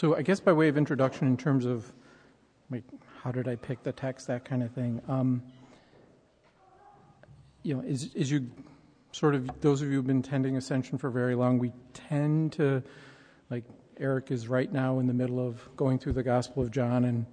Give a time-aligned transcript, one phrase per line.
[0.00, 1.92] So, I guess by way of introduction, in terms of
[2.70, 2.84] like,
[3.22, 5.02] how did I pick the text, that kind of thing.
[5.06, 5.42] Um,
[7.62, 8.50] you know, as, you
[9.12, 12.82] sort of, those of you who've been tending Ascension for very long, we tend to,
[13.50, 13.64] like,
[13.98, 17.26] Eric is right now in the middle of going through the Gospel of John, and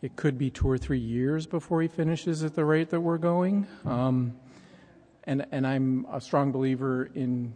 [0.00, 3.18] it could be two or three years before he finishes at the rate that we're
[3.18, 3.66] going.
[3.84, 4.36] Um,
[5.24, 7.52] and, and I'm a strong believer in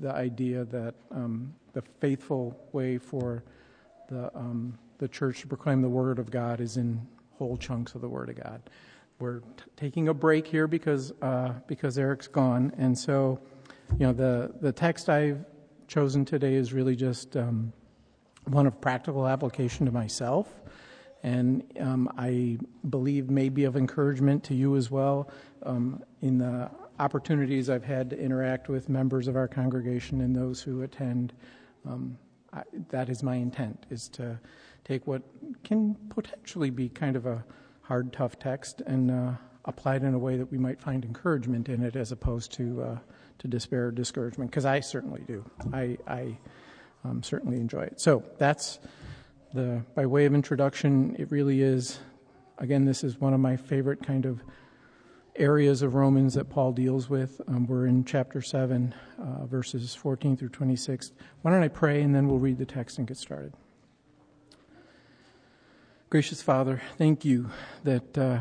[0.00, 3.44] the idea that um, the faithful way for
[4.08, 7.06] the, um, the church to proclaim the Word of God is in
[7.38, 8.62] whole chunks of the Word of God.
[9.18, 12.72] We're t- taking a break here because, uh, because Eric's gone.
[12.78, 13.40] And so,
[13.98, 15.44] you know, the, the text I've
[15.88, 17.72] chosen today is really just um,
[18.46, 20.48] one of practical application to myself.
[21.22, 22.58] And um, I
[22.90, 25.30] believe may be of encouragement to you as well
[25.62, 30.60] um, in the opportunities I've had to interact with members of our congregation and those
[30.60, 31.32] who attend.
[31.86, 32.18] Um,
[32.54, 34.38] I, that is my intent, is to
[34.84, 35.22] take what
[35.64, 37.44] can potentially be kind of a
[37.82, 39.32] hard, tough text and uh,
[39.64, 42.82] apply it in a way that we might find encouragement in it as opposed to,
[42.82, 42.98] uh,
[43.38, 45.44] to despair or discouragement, because I certainly do.
[45.72, 46.38] I, I
[47.04, 48.00] um, certainly enjoy it.
[48.00, 48.78] So that's
[49.52, 51.98] the, by way of introduction, it really is,
[52.58, 54.40] again, this is one of my favorite kind of
[55.36, 57.40] areas of Romans that Paul deals with.
[57.48, 61.12] Um, we're in chapter 7, uh, verses 14 through 26.
[61.42, 63.52] Why don't I pray and then we'll read the text and get started?
[66.10, 67.50] Gracious Father, thank you
[67.82, 68.38] that uh,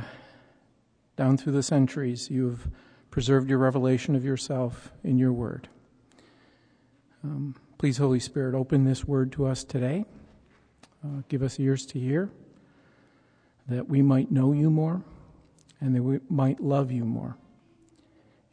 [1.15, 2.67] down through the centuries you have
[3.09, 5.69] preserved your revelation of yourself in your word.
[7.23, 10.05] Um, please, Holy Spirit, open this word to us today.
[11.03, 12.29] Uh, give us ears to hear
[13.67, 15.03] that we might know you more
[15.83, 17.35] and that we might love you more.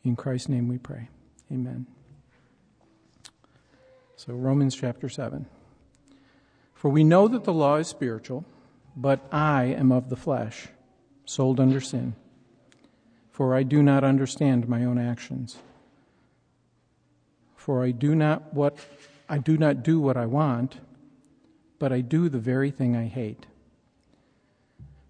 [0.03, 1.09] In Christ's name we pray.
[1.53, 1.87] Amen.
[4.17, 5.47] So, Romans chapter 7.
[6.75, 8.45] For we know that the law is spiritual,
[8.97, 10.69] but I am of the flesh,
[11.25, 12.17] sold under sin.
[13.31, 15.57] For I do not understand my own actions.
[17.55, 18.77] For I do not what
[19.29, 20.79] I do not do what I want,
[21.79, 23.47] but I do the very thing I hate.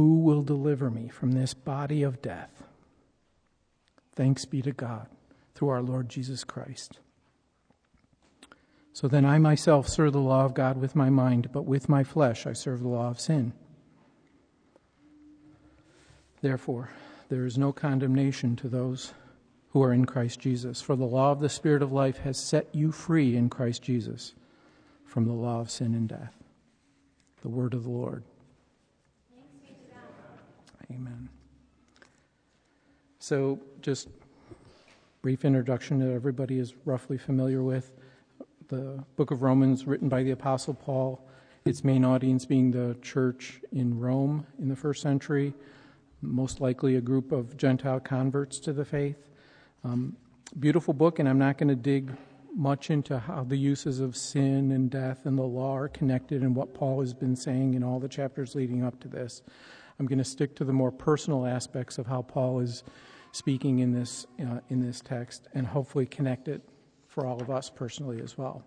[0.00, 2.62] Who will deliver me from this body of death?
[4.14, 5.08] Thanks be to God
[5.54, 7.00] through our Lord Jesus Christ.
[8.94, 12.02] So then I myself serve the law of God with my mind, but with my
[12.02, 13.52] flesh I serve the law of sin.
[16.40, 16.88] Therefore,
[17.28, 19.12] there is no condemnation to those
[19.72, 22.74] who are in Christ Jesus, for the law of the Spirit of life has set
[22.74, 24.32] you free in Christ Jesus
[25.04, 26.32] from the law of sin and death.
[27.42, 28.24] The word of the Lord.
[30.90, 31.28] Amen.
[33.20, 34.08] So, just
[35.22, 37.92] brief introduction that everybody is roughly familiar with.
[38.68, 41.24] The book of Romans, written by the Apostle Paul,
[41.64, 45.54] its main audience being the church in Rome in the first century,
[46.22, 49.28] most likely a group of Gentile converts to the faith.
[49.84, 50.16] Um,
[50.58, 52.10] beautiful book, and I'm not going to dig
[52.56, 56.56] much into how the uses of sin and death and the law are connected and
[56.56, 59.42] what Paul has been saying in all the chapters leading up to this.
[60.00, 62.82] I'm going to stick to the more personal aspects of how Paul is
[63.32, 66.62] speaking in this, uh, in this text and hopefully connect it
[67.06, 68.64] for all of us personally as well.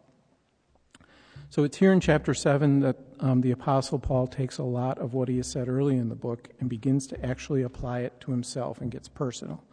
[1.49, 5.15] So it's here in chapter 7 that um, the Apostle Paul takes a lot of
[5.15, 8.31] what he has said early in the book and begins to actually apply it to
[8.31, 9.63] himself and gets personal.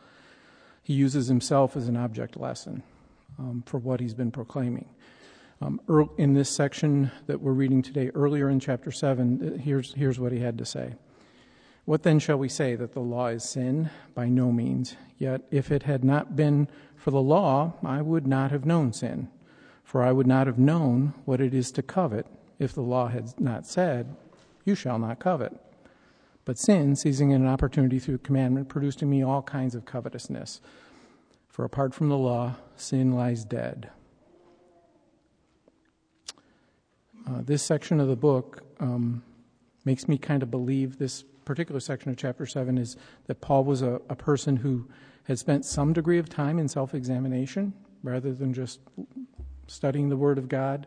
[0.82, 2.82] He uses himself as an object lesson
[3.38, 4.88] um, for what he's been proclaiming.
[5.60, 5.78] Um,
[6.16, 10.32] in this section that we're reading today, earlier in chapter 7, uh, here's, here's what
[10.32, 10.94] he had to say.
[11.84, 12.74] What then shall we say?
[12.74, 13.90] That the law is sin?
[14.14, 14.96] By no means.
[15.18, 19.28] Yet if it had not been for the law, I would not have known sin.
[19.82, 22.26] For I would not have known what it is to covet
[22.58, 24.14] if the law had not said,
[24.64, 25.52] You shall not covet.
[26.44, 30.60] But sin, seizing an opportunity through commandment, produced in me all kinds of covetousness.
[31.48, 33.90] For apart from the law, sin lies dead.
[37.26, 39.22] Uh, this section of the book um,
[39.84, 43.82] makes me kind of believe this particular section of chapter 7 is that Paul was
[43.82, 44.86] a, a person who
[45.24, 47.72] had spent some degree of time in self examination
[48.04, 48.78] rather than just
[49.66, 50.86] studying the Word of God.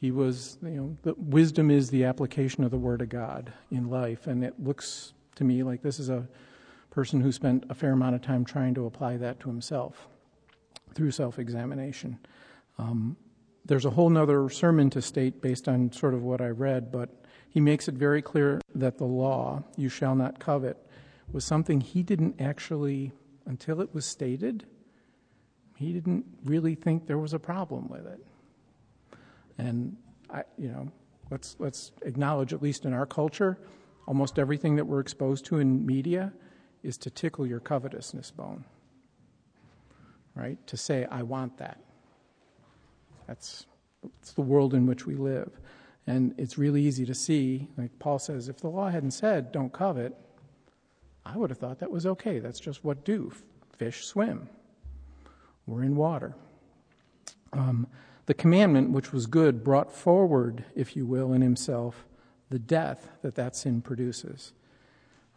[0.00, 3.88] He was, you know, the, wisdom is the application of the Word of God in
[3.88, 6.26] life, and it looks to me like this is a
[6.90, 10.08] person who spent a fair amount of time trying to apply that to himself
[10.92, 12.18] through self examination.
[12.78, 13.16] Um,
[13.64, 17.08] there's a whole nother sermon to state based on sort of what I read, but
[17.48, 20.76] he makes it very clear that the law, you shall not covet,
[21.32, 23.12] was something he didn't actually,
[23.46, 24.66] until it was stated,
[25.76, 28.20] he didn't really think there was a problem with it.
[29.58, 29.96] And
[30.30, 30.88] I, you know,
[31.30, 33.58] let's let's acknowledge, at least in our culture,
[34.06, 36.32] almost everything that we're exposed to in media
[36.82, 38.64] is to tickle your covetousness bone.
[40.34, 40.64] Right?
[40.66, 41.78] To say, I want that.
[43.26, 43.66] That's,
[44.34, 45.50] the world in which we live.
[46.06, 49.72] And it's really easy to see, like Paul says, if the law hadn't said, don't
[49.72, 50.14] covet,
[51.24, 52.38] I would have thought that was okay.
[52.38, 53.32] That's just what do.
[53.78, 54.48] Fish swim.
[55.66, 56.34] We're in water.
[57.52, 57.86] Um,
[58.26, 62.06] the commandment, which was good, brought forward, if you will, in himself
[62.50, 64.52] the death that that sin produces.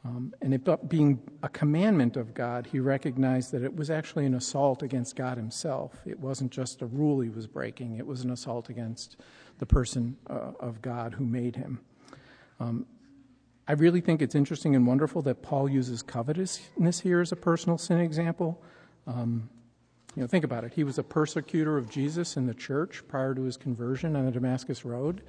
[0.07, 4.35] Um, and it being a commandment of God, he recognized that it was actually an
[4.35, 6.01] assault against God himself.
[6.05, 9.17] It wasn't just a rule he was breaking, it was an assault against
[9.59, 11.81] the person uh, of God who made him.
[12.59, 12.85] Um,
[13.67, 17.77] I really think it's interesting and wonderful that Paul uses covetousness here as a personal
[17.77, 18.63] sin example.
[19.07, 19.49] Um,
[20.15, 20.73] you know, think about it.
[20.73, 24.31] He was a persecutor of Jesus in the church prior to his conversion on the
[24.31, 25.21] Damascus Road,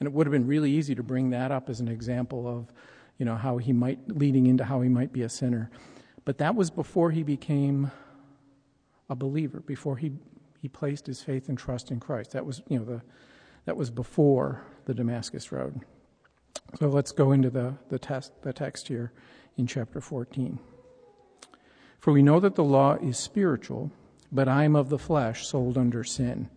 [0.00, 2.72] and it would have been really easy to bring that up as an example of,
[3.22, 5.70] you know, how he might leading into how he might be a sinner.
[6.24, 7.92] But that was before he became
[9.08, 10.10] a believer, before he
[10.60, 12.32] he placed his faith and trust in Christ.
[12.32, 13.02] That was, you know, the
[13.64, 15.82] that was before the Damascus Road.
[16.80, 19.12] So let's go into the, the, test, the text here
[19.56, 20.58] in chapter 14.
[22.00, 23.92] For we know that the law is spiritual,
[24.32, 26.50] but I am of the flesh, sold under sin.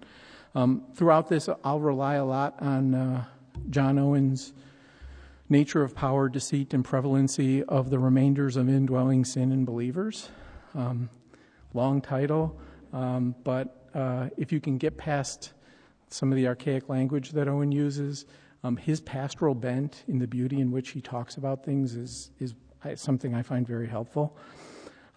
[0.56, 3.26] Um, throughout this, I'll rely a lot on uh,
[3.70, 4.54] John Owen's
[5.50, 10.30] nature of power, deceit, and prevalency of the remainders of indwelling sin in believers.
[10.74, 11.10] Um,
[11.74, 12.60] long title,
[12.94, 15.54] um, but uh, if you can get past
[16.10, 18.26] some of the archaic language that Owen uses.
[18.64, 22.56] Um, his pastoral bent in the beauty in which he talks about things is, is
[22.96, 24.38] something I find very helpful.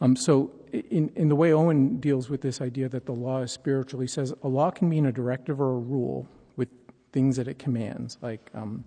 [0.01, 3.51] Um, so, in, in the way Owen deals with this idea that the law is
[3.51, 6.69] spiritual, he says a law can mean a directive or a rule with
[7.13, 8.85] things that it commands, like, um,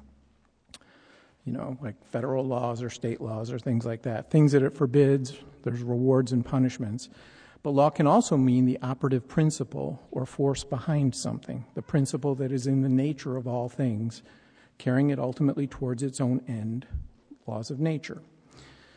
[1.46, 4.30] you know, like federal laws or state laws or things like that.
[4.30, 5.34] Things that it forbids,
[5.64, 7.10] there's rewards and punishments.
[7.64, 12.52] But law can also mean the operative principle or force behind something, the principle that
[12.52, 14.24] is in the nature of all things,
[14.78, 16.88] carrying it ultimately towards its own end,
[17.46, 18.22] laws of nature.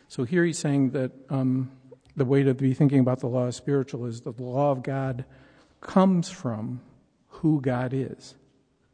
[0.08, 1.70] So here he's saying that um,
[2.16, 4.82] the way to be thinking about the law of spiritual is that the law of
[4.82, 5.24] God
[5.80, 6.80] comes from
[7.28, 8.34] who God is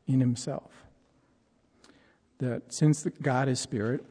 [0.06, 0.84] in himself.
[2.40, 4.04] That since God is spirit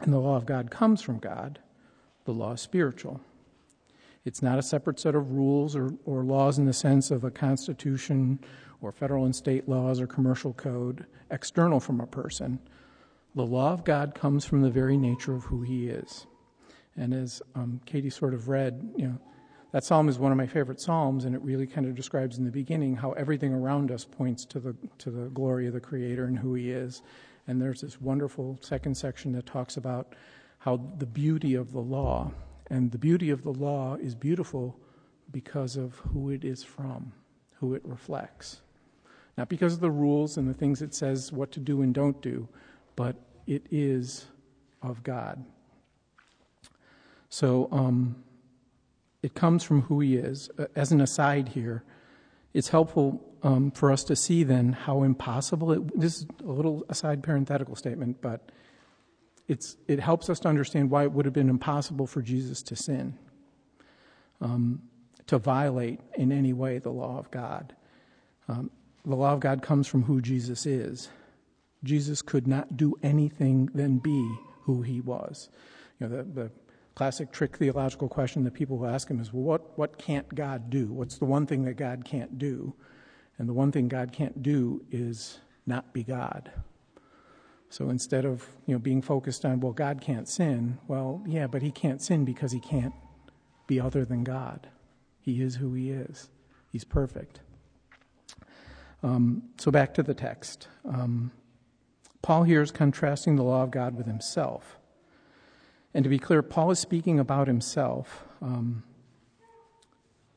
[0.00, 1.58] and the law of God comes from God,
[2.24, 3.20] the law is spiritual.
[4.24, 7.30] It's not a separate set of rules or, or laws in the sense of a
[7.30, 8.38] constitution
[8.80, 12.58] or federal and state laws or commercial code external from a person.
[13.34, 16.26] The law of God comes from the very nature of who he is.
[16.96, 19.18] And as um, Katie sort of read, you know,
[19.72, 22.44] that psalm is one of my favorite psalms, and it really kind of describes in
[22.44, 26.24] the beginning how everything around us points to the to the glory of the Creator
[26.24, 27.02] and who He is.
[27.48, 30.14] And there's this wonderful second section that talks about
[30.58, 32.30] how the beauty of the law
[32.70, 34.78] and the beauty of the law is beautiful
[35.32, 37.12] because of who it is from,
[37.54, 38.60] who it reflects.
[39.36, 42.20] Not because of the rules and the things it says what to do and don't
[42.20, 42.48] do,
[42.96, 44.26] but it is
[44.82, 45.44] of God.
[47.30, 48.22] So um,
[49.22, 50.50] it comes from who He is.
[50.58, 51.84] Uh, as an aside here,
[52.52, 56.00] it's helpful um, for us to see then how impossible it.
[56.00, 58.50] This is a little aside parenthetical statement, but
[59.46, 62.76] it's, it helps us to understand why it would have been impossible for Jesus to
[62.76, 63.18] sin,
[64.40, 64.82] um,
[65.26, 67.74] to violate in any way the law of God.
[68.48, 68.70] Um,
[69.04, 71.08] the law of God comes from who Jesus is.
[71.84, 75.48] Jesus could not do anything than be who he was.
[75.98, 76.50] You know, the, the
[76.94, 80.68] classic trick theological question that people will ask him is, well, what, what can't God
[80.68, 80.86] do?
[80.86, 82.74] What's the one thing that God can't do?
[83.38, 86.50] And the one thing God can't do is not be God.
[87.70, 91.62] So instead of you know being focused on well God can't sin, well yeah, but
[91.62, 92.94] he can't sin because he can't
[93.66, 94.68] be other than God.
[95.20, 96.30] He is who he is.
[96.72, 97.40] He's perfect.
[99.02, 100.68] Um, so back to the text.
[100.84, 101.30] Um,
[102.22, 104.78] Paul here is contrasting the law of God with himself.
[105.94, 108.82] And to be clear, Paul is speaking about himself um,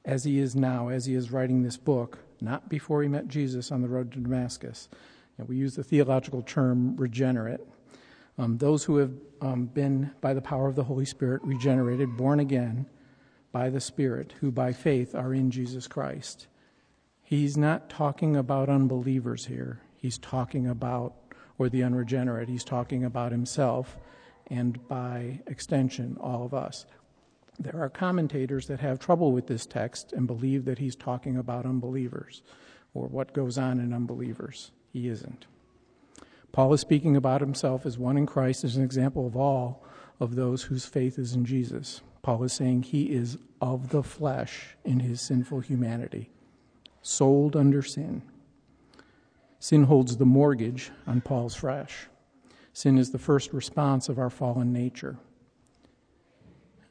[0.05, 3.71] as he is now, as he is writing this book, not before he met Jesus
[3.71, 4.89] on the road to Damascus.
[5.37, 7.61] And we use the theological term regenerate.
[8.37, 12.39] Um, those who have um, been, by the power of the Holy Spirit, regenerated, born
[12.39, 12.87] again
[13.51, 16.47] by the Spirit, who by faith are in Jesus Christ.
[17.21, 19.81] He's not talking about unbelievers here.
[19.95, 21.13] He's talking about,
[21.57, 23.97] or the unregenerate, he's talking about himself
[24.47, 26.85] and by extension, all of us.
[27.59, 31.65] There are commentators that have trouble with this text and believe that he's talking about
[31.65, 32.41] unbelievers
[32.93, 34.71] or what goes on in unbelievers.
[34.91, 35.45] He isn't.
[36.51, 39.83] Paul is speaking about himself as one in Christ as an example of all
[40.19, 42.01] of those whose faith is in Jesus.
[42.21, 46.29] Paul is saying he is of the flesh in his sinful humanity
[47.01, 48.21] sold under sin.
[49.59, 52.07] Sin holds the mortgage on Paul's flesh.
[52.73, 55.17] Sin is the first response of our fallen nature.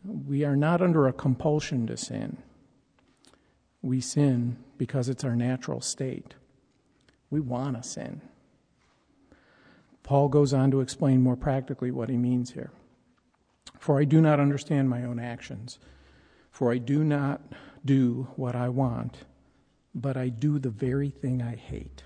[0.05, 2.39] We are not under a compulsion to sin.
[3.83, 6.35] We sin because it's our natural state.
[7.31, 8.23] We want to sin.
[10.03, 12.71] Paul goes on to explain more practically what he means here.
[13.79, 15.79] For I do not understand my own actions,
[16.51, 17.41] for I do not
[17.85, 19.25] do what I want
[19.95, 22.05] but I do the very thing I hate.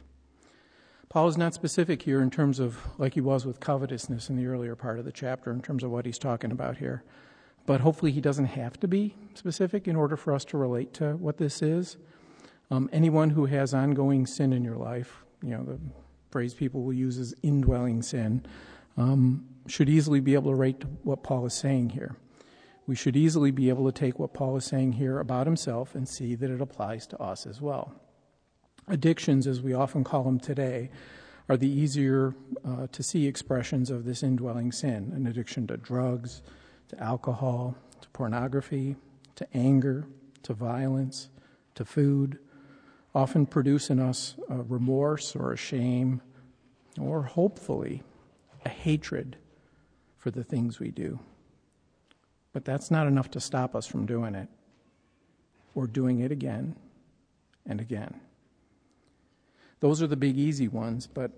[1.09, 4.47] Paul is not specific here in terms of, like he was with covetousness in the
[4.47, 7.05] earlier part of the chapter, in terms of what he's talking about here.
[7.67, 11.17] But hopefully, he doesn't have to be specific in order for us to relate to
[11.17, 11.97] what this is.
[12.71, 15.79] Um, anyone who has ongoing sin in your life, you know, the
[16.31, 18.45] phrase people will use is indwelling sin,
[18.97, 22.17] um, should easily be able to relate to what Paul is saying here
[22.87, 26.09] we should easily be able to take what Paul is saying here about himself and
[26.09, 27.95] see that it applies to us as well.
[28.89, 30.91] Addictions, as we often call them today,
[31.49, 32.35] are the easier
[32.67, 36.43] uh, to see expressions of this indwelling sin an addiction to drugs,
[36.89, 38.97] to alcohol, to pornography,
[39.37, 40.07] to anger,
[40.43, 41.29] to violence,
[41.75, 42.39] to food,
[43.15, 46.21] often produce in us a remorse or a shame,
[47.01, 48.03] or hopefully
[48.65, 49.37] a hatred
[50.17, 51.19] for the things we do.
[52.53, 54.49] But that's not enough to stop us from doing it.
[55.75, 56.77] We're doing it again
[57.67, 58.21] and again.
[59.81, 61.33] Those are the big, easy ones, but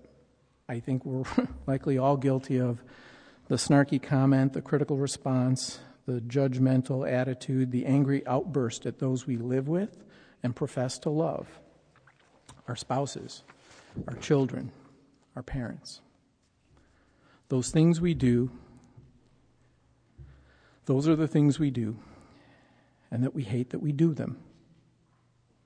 [0.69, 1.23] I think we're
[1.67, 2.83] likely all guilty of
[3.47, 9.37] the snarky comment, the critical response, the judgmental attitude, the angry outburst at those we
[9.37, 10.03] live with
[10.43, 11.47] and profess to love
[12.67, 13.43] our spouses,
[14.07, 14.71] our children,
[15.35, 16.01] our parents.
[17.49, 18.51] Those things we do
[20.87, 21.97] those are the things we do,
[23.11, 24.37] and that we hate that we do them.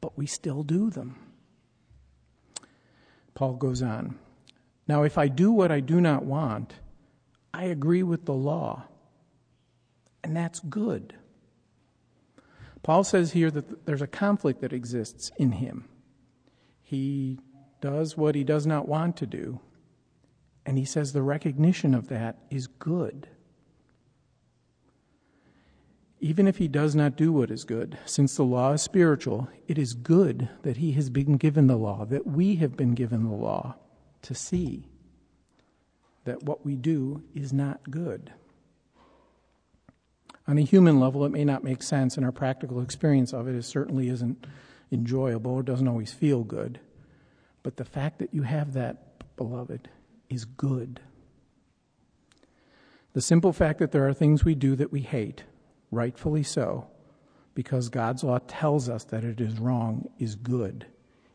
[0.01, 1.15] But we still do them.
[3.35, 4.17] Paul goes on
[4.87, 6.73] Now, if I do what I do not want,
[7.53, 8.83] I agree with the law,
[10.23, 11.15] and that's good.
[12.83, 15.85] Paul says here that there's a conflict that exists in him.
[16.81, 17.39] He
[17.79, 19.59] does what he does not want to do,
[20.65, 23.27] and he says the recognition of that is good
[26.21, 29.79] even if he does not do what is good, since the law is spiritual, it
[29.79, 33.35] is good that he has been given the law, that we have been given the
[33.35, 33.75] law
[34.21, 34.87] to see
[36.25, 38.31] that what we do is not good.
[40.47, 43.61] On a human level, it may not make sense, and our practical experience of it
[43.63, 44.45] certainly isn't
[44.91, 46.79] enjoyable or doesn't always feel good.
[47.63, 49.87] But the fact that you have that, beloved,
[50.29, 50.99] is good.
[53.13, 55.43] The simple fact that there are things we do that we hate
[55.91, 56.87] rightfully so,
[57.53, 60.85] because God's law tells us that it is wrong, is good.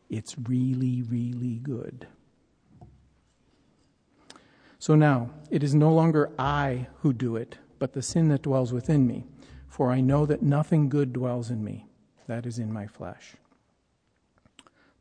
[0.09, 2.07] It's really, really good.
[4.79, 8.73] So now, it is no longer I who do it, but the sin that dwells
[8.73, 9.25] within me.
[9.67, 11.85] For I know that nothing good dwells in me,
[12.27, 13.35] that is in my flesh.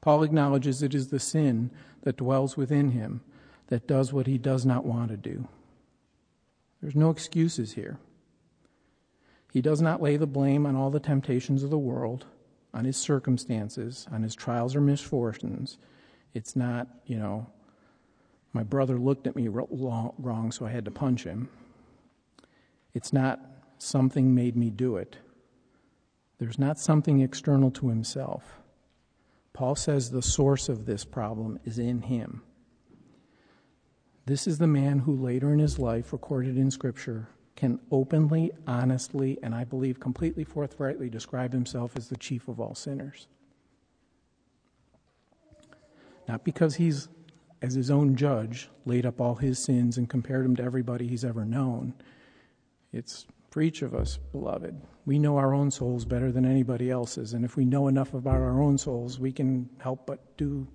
[0.01, 1.71] Paul acknowledges it is the sin
[2.03, 3.23] that dwells within him
[3.69, 5.49] that does what he does not want to do.
[6.81, 7.99] There's no excuses here.
[9.53, 12.27] He does not lay the blame on all the temptations of the world,
[12.75, 15.79] on his circumstances, on his trials or misfortunes.
[16.35, 17.47] It's not, you know,
[18.57, 21.51] my brother looked at me wrong, so I had to punch him.
[22.95, 23.39] It's not
[23.77, 25.19] something made me do it.
[26.39, 28.61] There's not something external to himself.
[29.53, 32.43] Paul says the source of this problem is in him.
[34.25, 39.39] This is the man who later in his life, recorded in Scripture, can openly, honestly,
[39.43, 43.29] and I believe completely forthrightly describe himself as the chief of all sinners.
[46.27, 47.09] Not because he's,
[47.67, 51.25] as his own judge, laid up all his sins and compared them to everybody he's
[51.25, 51.93] ever known.
[52.93, 54.81] It's for each of us, beloved.
[55.05, 58.37] We know our own souls better than anybody else's, and if we know enough about
[58.37, 60.69] our own souls, we can help but do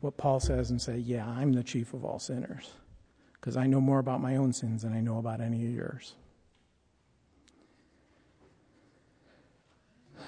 [0.00, 2.70] what Paul says and say, Yeah, I'm the chief of all sinners,
[3.34, 6.16] because I know more about my own sins than I know about any of yours.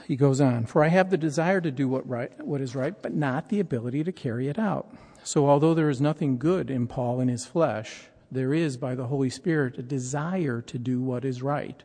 [0.07, 2.95] He goes on, For I have the desire to do what, right, what is right,
[3.01, 4.95] but not the ability to carry it out.
[5.25, 9.07] So, although there is nothing good in Paul in his flesh, there is, by the
[9.07, 11.83] Holy Spirit, a desire to do what is right.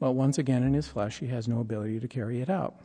[0.00, 2.76] But once again, in his flesh, he has no ability to carry it out.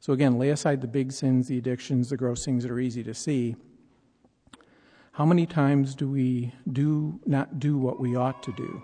[0.00, 3.02] So, again, lay aside the big sins, the addictions, the gross things that are easy
[3.02, 3.56] to see.
[5.12, 8.82] How many times do we do not do what we ought to do?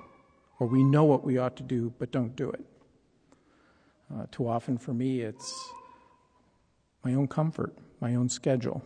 [0.61, 2.65] Or we know what we ought to do, but don't do it?
[4.13, 5.73] Uh, too often for me, it's
[7.05, 8.83] my own comfort, my own schedule.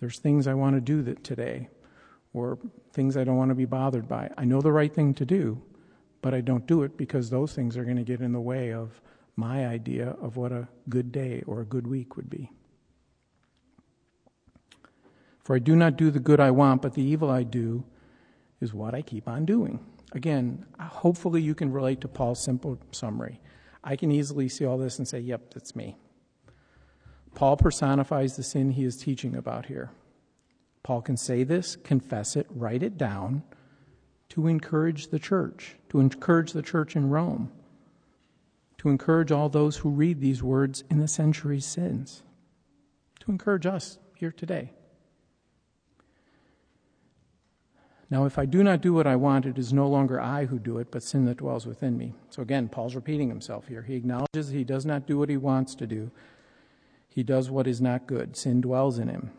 [0.00, 1.68] There's things I want to do that today,
[2.32, 2.58] or
[2.92, 4.30] things I don't want to be bothered by.
[4.36, 5.60] I know the right thing to do,
[6.22, 8.72] but I don't do it because those things are going to get in the way
[8.72, 9.00] of
[9.36, 12.50] my idea of what a good day or a good week would be.
[15.42, 17.84] For I do not do the good I want, but the evil I do
[18.60, 19.84] is what I keep on doing.
[20.12, 23.40] Again, hopefully you can relate to Paul's simple summary.
[23.84, 25.96] I can easily see all this and say, yep, that's me.
[27.34, 29.90] Paul personifies the sin he is teaching about here.
[30.82, 33.42] Paul can say this, confess it, write it down
[34.30, 37.52] to encourage the church, to encourage the church in Rome,
[38.78, 42.22] to encourage all those who read these words in the centuries since,
[43.20, 44.72] to encourage us here today.
[48.10, 50.58] Now, if I do not do what I want, it is no longer I who
[50.58, 52.14] do it, but sin that dwells within me.
[52.30, 53.82] So again, Paul's repeating himself here.
[53.82, 56.10] He acknowledges he does not do what he wants to do,
[57.08, 58.36] he does what is not good.
[58.36, 59.30] Sin dwells in him.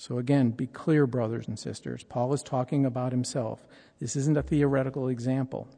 [0.00, 2.04] So, again, be clear, brothers and sisters.
[2.04, 3.66] Paul is talking about himself.
[3.98, 5.68] This isn't a theoretical example.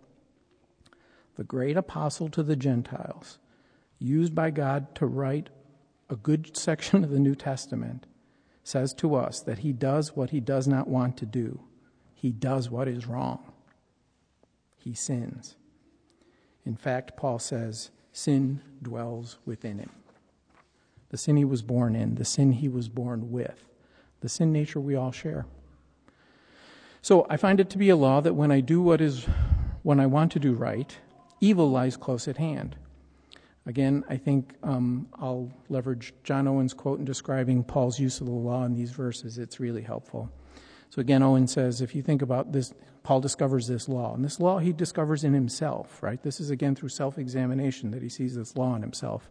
[1.36, 3.38] The great apostle to the Gentiles,
[3.98, 5.50] used by God to write
[6.08, 8.06] a good section of the New Testament,
[8.62, 11.58] says to us that he does what he does not want to do.
[12.22, 13.52] He does what is wrong.
[14.78, 15.56] He sins.
[16.64, 19.90] In fact, Paul says, sin dwells within him.
[21.10, 23.64] The sin he was born in, the sin he was born with
[24.20, 25.46] the sin nature we all share.
[27.02, 29.26] So I find it to be a law that when I do what is,
[29.82, 30.96] when I want to do right,
[31.40, 32.76] evil lies close at hand.
[33.66, 38.32] Again, I think um, I'll leverage John Owen's quote in describing Paul's use of the
[38.32, 39.38] law in these verses.
[39.38, 40.30] It's really helpful.
[40.92, 44.14] So again, Owen says, if you think about this, Paul discovers this law.
[44.14, 46.22] And this law he discovers in himself, right?
[46.22, 49.30] This is again through self examination that he sees this law in himself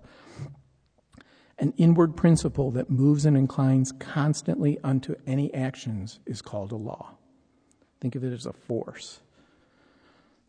[1.62, 7.12] an inward principle that moves and inclines constantly unto any actions is called a law.
[8.02, 9.22] Think of it as a force.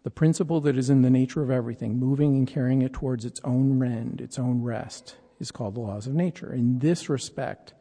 [0.04, 3.42] The principle that is in the nature of everything, moving and carrying it towards its
[3.44, 6.50] own end, its own rest, is called the laws of nature.
[6.50, 7.74] In this respect,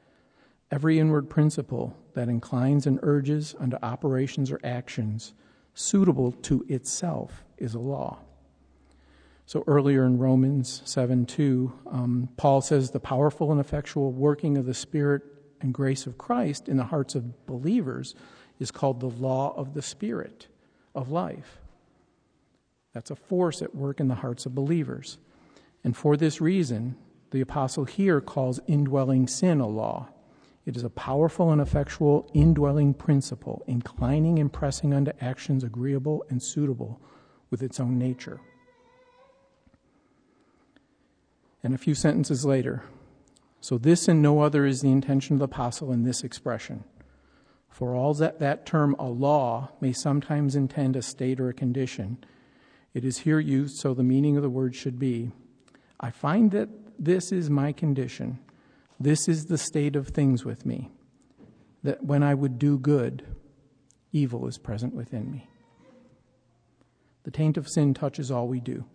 [0.71, 5.33] every inward principle that inclines and urges unto operations or actions
[5.73, 8.17] suitable to itself is a law.
[9.45, 14.65] So earlier in Romans 7 2, um, Paul says the powerful and effectual working of
[14.65, 15.23] the Spirit
[15.59, 18.15] and grace of Christ in the hearts of believers
[18.59, 20.47] is called the law of the Spirit
[20.95, 21.57] of life.
[22.93, 25.17] That's a force at work in the hearts of believers.
[25.83, 26.95] And for this reason,
[27.31, 30.09] the apostle here calls indwelling sin a law.
[30.65, 36.41] It is a powerful and effectual indwelling principle, inclining and pressing unto actions agreeable and
[36.41, 37.01] suitable
[37.49, 38.39] with its own nature.
[41.63, 42.83] And a few sentences later,
[43.59, 46.83] so this and no other is the intention of the apostle in this expression.
[47.69, 52.23] For all that that term, a law, may sometimes intend a state or a condition,
[52.93, 55.31] it is here used so the meaning of the word should be
[56.03, 58.39] I find that this is my condition.
[59.03, 60.91] This is the state of things with me.
[61.83, 63.25] That when I would do good,
[64.11, 65.47] evil is present within me.
[67.23, 68.85] The taint of sin touches all we do,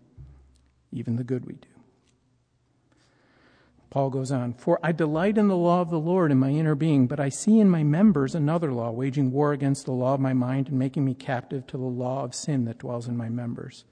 [0.93, 1.69] even the good we do.
[3.91, 6.77] Paul goes on, For I delight in the law of the Lord in my inner
[6.77, 10.21] being, but I see in my members another law, waging war against the law of
[10.21, 13.29] my mind and making me captive to the law of sin that dwells in my
[13.29, 13.85] members.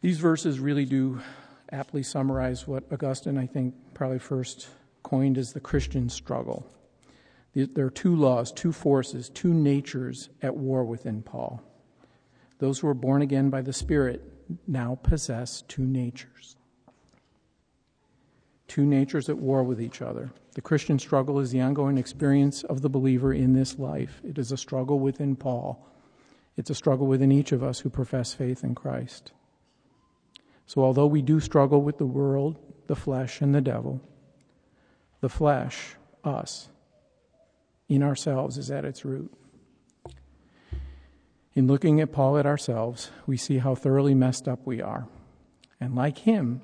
[0.00, 1.20] These verses really do
[1.72, 4.68] aptly summarize what Augustine, I think, probably first
[5.02, 6.66] coined as the Christian struggle.
[7.54, 11.62] There are two laws, two forces, two natures at war within Paul.
[12.58, 14.22] Those who are born again by the Spirit
[14.66, 16.56] now possess two natures.
[18.68, 20.30] Two natures at war with each other.
[20.54, 24.20] The Christian struggle is the ongoing experience of the believer in this life.
[24.24, 25.86] It is a struggle within Paul.
[26.56, 29.32] It's a struggle within each of us who profess faith in Christ.
[30.66, 34.00] So, although we do struggle with the world, the flesh, and the devil,
[35.20, 36.68] the flesh, us,
[37.88, 39.32] in ourselves is at its root.
[41.54, 45.06] In looking at Paul at ourselves, we see how thoroughly messed up we are.
[45.80, 46.60] And like him,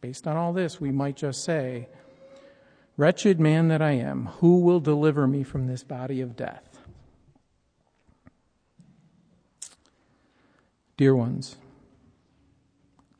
[0.00, 1.88] based on all this, we might just say,
[2.96, 6.78] Wretched man that I am, who will deliver me from this body of death?
[10.96, 11.56] Dear ones,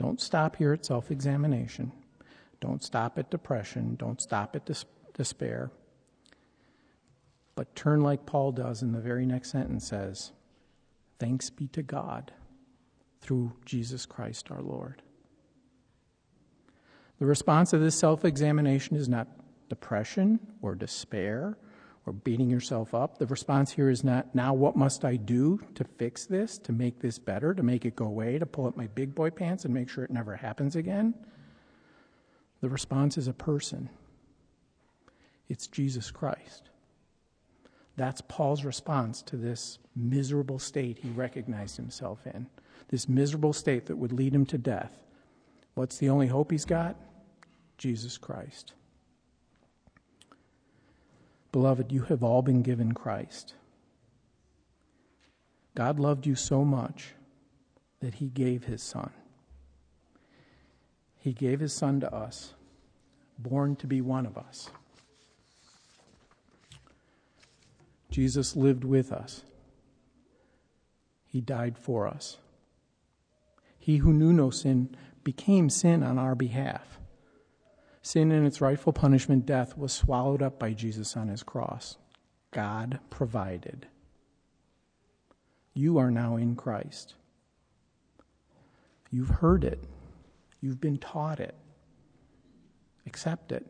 [0.04, 1.90] don't stop here at self examination.
[2.60, 3.96] Don't stop at depression.
[3.96, 5.70] Don't stop at dis- despair.
[7.54, 10.32] But turn like Paul does in the very next sentence says,
[11.18, 12.32] Thanks be to God
[13.22, 15.00] through Jesus Christ our Lord.
[17.18, 19.28] The response of this self examination is not
[19.70, 21.56] depression or despair
[22.06, 23.18] or beating yourself up.
[23.18, 27.00] The response here is not, now what must I do to fix this, to make
[27.00, 29.72] this better, to make it go away, to pull up my big boy pants and
[29.72, 31.14] make sure it never happens again?
[32.60, 33.88] The response is a person.
[35.48, 36.70] It's Jesus Christ.
[37.96, 42.48] That's Paul's response to this miserable state he recognized himself in,
[42.88, 45.04] this miserable state that would lead him to death.
[45.74, 46.96] What's the only hope he's got?
[47.78, 48.74] Jesus Christ.
[51.54, 53.54] Beloved, you have all been given Christ.
[55.76, 57.14] God loved you so much
[58.00, 59.12] that he gave his son.
[61.16, 62.54] He gave his son to us,
[63.38, 64.68] born to be one of us.
[68.10, 69.44] Jesus lived with us.
[71.24, 72.38] He died for us.
[73.78, 76.98] He who knew no sin became sin on our behalf
[78.04, 81.96] Sin and its rightful punishment, death, was swallowed up by Jesus on his cross.
[82.50, 83.86] God provided.
[85.72, 87.14] You are now in Christ.
[89.10, 89.82] You've heard it,
[90.60, 91.54] you've been taught it.
[93.06, 93.66] Accept it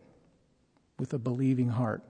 [0.98, 2.02] with a believing heart.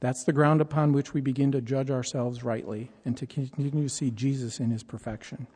[0.00, 3.88] That's the ground upon which we begin to judge ourselves rightly and to continue to
[3.88, 5.46] see Jesus in his perfection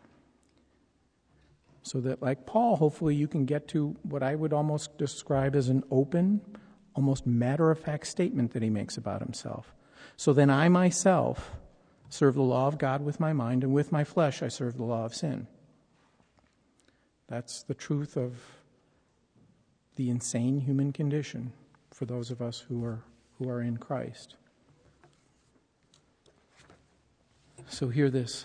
[1.83, 5.68] so that, like Paul, hopefully you can get to what I would almost describe as
[5.68, 6.40] an open,
[6.95, 9.75] almost matter of fact statement that he makes about himself.
[10.16, 11.51] So then I myself
[12.09, 14.85] serve the law of God with my mind, and with my flesh I serve the
[14.85, 15.47] law of sin.
[17.27, 18.37] That's the truth of
[19.97, 21.53] the insane human condition
[21.90, 23.01] for those of us who are,
[23.38, 24.37] who are in Christ.
[27.68, 28.45] So hear this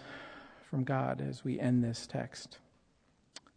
[0.70, 2.60] from God as we end this text.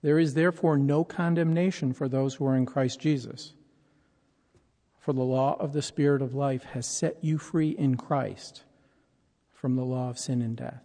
[0.03, 3.53] There is therefore no condemnation for those who are in Christ Jesus.
[4.99, 8.63] For the law of the Spirit of life has set you free in Christ
[9.53, 10.85] from the law of sin and death.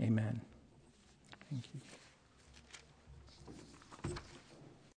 [0.00, 0.40] Amen.
[1.50, 1.80] Thank you.